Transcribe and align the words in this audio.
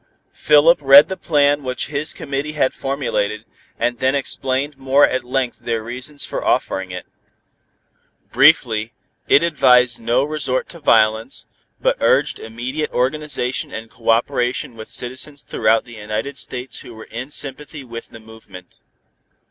Philip 0.33 0.79
read 0.81 1.09
the 1.09 1.15
plan 1.15 1.61
which 1.63 1.85
his 1.85 2.11
committee 2.11 2.53
had 2.53 2.73
formulated, 2.73 3.45
and 3.77 3.99
then 3.99 4.15
explained 4.15 4.75
more 4.79 5.07
at 5.07 5.23
length 5.23 5.59
their 5.59 5.83
reasons 5.83 6.25
for 6.25 6.43
offering 6.43 6.89
it. 6.89 7.05
Briefly, 8.31 8.93
it 9.27 9.43
advised 9.43 10.01
no 10.01 10.23
resort 10.23 10.67
to 10.69 10.79
violence, 10.79 11.45
but 11.79 11.97
urged 11.99 12.39
immediate 12.39 12.89
organization 12.91 13.71
and 13.71 13.91
cooperation 13.91 14.75
with 14.75 14.89
citizens 14.89 15.43
throughout 15.43 15.85
the 15.85 15.93
United 15.97 16.35
States 16.35 16.79
who 16.79 16.95
were 16.95 17.03
in 17.11 17.29
sympathy 17.29 17.83
with 17.83 18.09
the 18.09 18.19
movement. 18.19 18.79